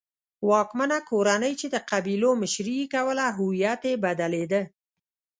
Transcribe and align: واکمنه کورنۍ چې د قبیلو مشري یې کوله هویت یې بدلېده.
واکمنه 0.49 0.97
کورنۍ 1.09 1.53
چې 1.59 1.67
د 1.73 1.77
قبیلو 1.91 2.29
مشري 2.41 2.73
یې 2.79 2.87
کوله 2.95 3.25
هویت 3.37 3.81
یې 3.89 3.93
بدلېده. 4.03 4.61